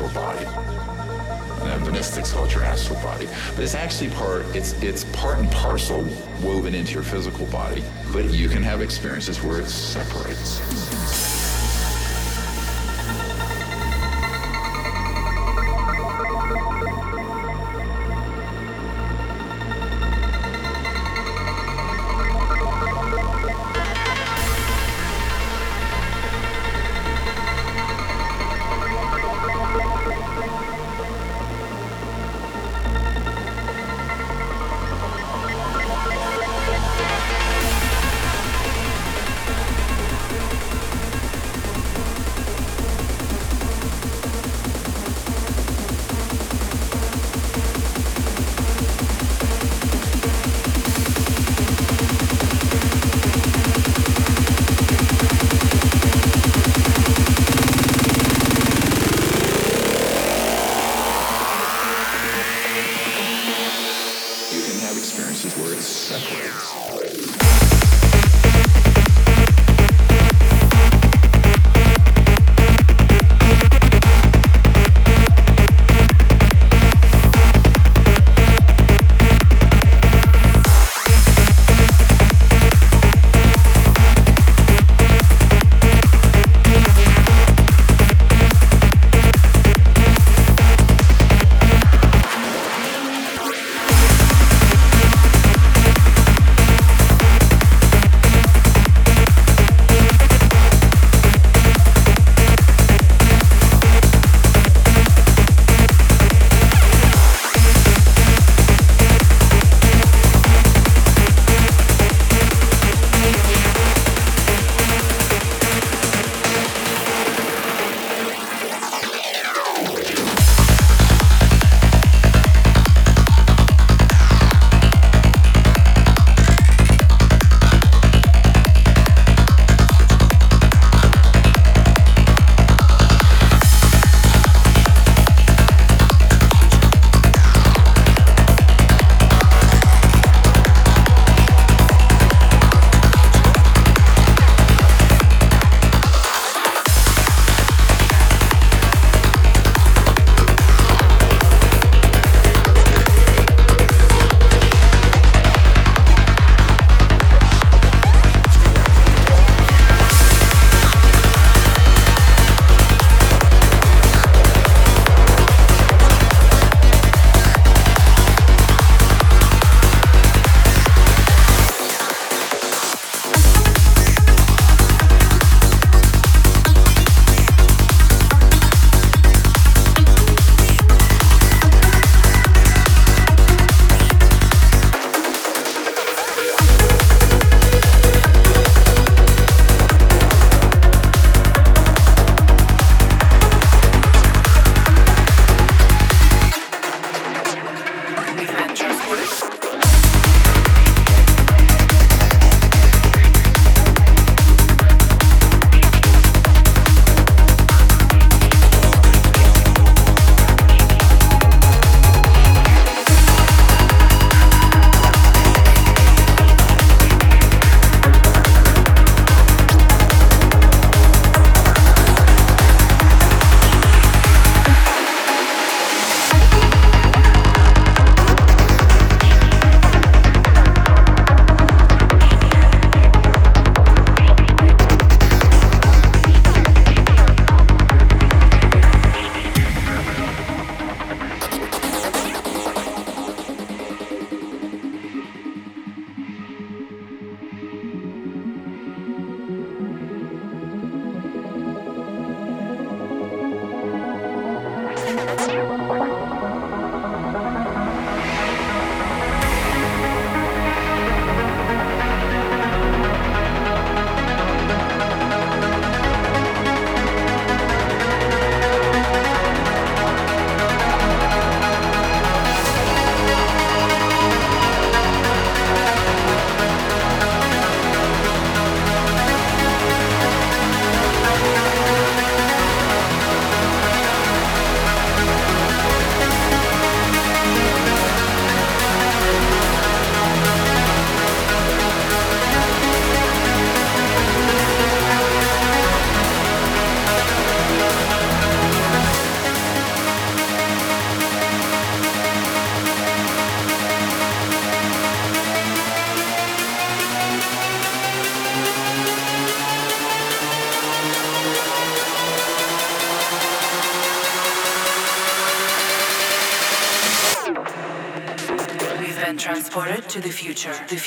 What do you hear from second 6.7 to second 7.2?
into your